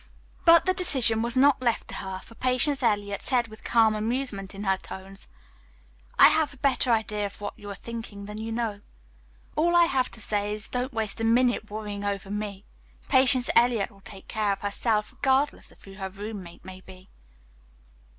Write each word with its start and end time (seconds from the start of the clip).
But 0.45 0.65
the 0.65 0.73
decision 0.73 1.21
was 1.21 1.37
not 1.37 1.61
left 1.61 1.89
to 1.89 1.93
her, 1.97 2.17
for 2.23 2.33
Patience 2.33 2.81
Eliot 2.81 3.21
said 3.21 3.49
with 3.49 3.63
calm 3.63 3.93
amusement 3.93 4.55
in 4.55 4.63
her 4.63 4.77
tones: 4.77 5.27
"I 6.17 6.29
have 6.29 6.55
a 6.55 6.57
better 6.57 6.91
idea 6.91 7.27
of 7.27 7.39
what 7.39 7.53
you 7.55 7.69
are 7.69 7.75
thinking 7.75 8.25
than 8.25 8.39
you 8.39 8.51
know. 8.51 8.81
All 9.55 9.75
I 9.75 9.83
have 9.85 10.09
to 10.13 10.19
say 10.19 10.53
is, 10.55 10.67
don't 10.67 10.91
waste 10.91 11.21
a 11.21 11.23
minute 11.23 11.69
worrying 11.69 12.03
over 12.03 12.31
me. 12.31 12.65
Patience 13.09 13.51
Eliot 13.55 13.91
will 13.91 14.01
take 14.01 14.27
care 14.27 14.51
of 14.53 14.61
herself 14.61 15.11
regardless 15.11 15.71
of 15.71 15.83
who 15.83 15.93
her 15.93 16.09
roommate 16.09 16.65
may 16.65 16.81
be." 16.81 17.11